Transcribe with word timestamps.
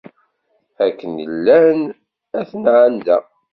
Akken 0.85 1.13
llan 1.31 1.79
ad 2.39 2.45
ten-ɛandeɣ. 2.49 3.23